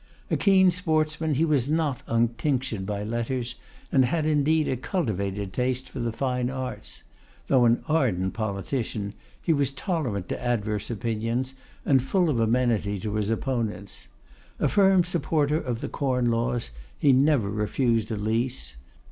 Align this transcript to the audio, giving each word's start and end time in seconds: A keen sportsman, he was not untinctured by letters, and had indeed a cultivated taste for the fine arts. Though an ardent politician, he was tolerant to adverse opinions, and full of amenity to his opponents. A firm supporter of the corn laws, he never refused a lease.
A 0.31 0.35
keen 0.35 0.71
sportsman, 0.71 1.35
he 1.35 1.45
was 1.45 1.69
not 1.69 2.01
untinctured 2.07 2.87
by 2.87 3.03
letters, 3.03 3.53
and 3.91 4.03
had 4.03 4.25
indeed 4.25 4.67
a 4.67 4.75
cultivated 4.75 5.53
taste 5.53 5.87
for 5.89 5.99
the 5.99 6.11
fine 6.11 6.49
arts. 6.49 7.03
Though 7.45 7.65
an 7.65 7.83
ardent 7.87 8.33
politician, 8.33 9.13
he 9.39 9.53
was 9.53 9.69
tolerant 9.69 10.27
to 10.29 10.43
adverse 10.43 10.89
opinions, 10.89 11.53
and 11.85 12.01
full 12.01 12.31
of 12.31 12.39
amenity 12.39 12.99
to 13.01 13.13
his 13.13 13.29
opponents. 13.29 14.07
A 14.59 14.67
firm 14.67 15.03
supporter 15.03 15.57
of 15.61 15.81
the 15.81 15.87
corn 15.87 16.31
laws, 16.31 16.71
he 16.97 17.13
never 17.13 17.51
refused 17.51 18.09
a 18.09 18.17
lease. 18.17 18.77